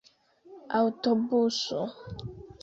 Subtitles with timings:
[0.77, 1.85] aŭtobuso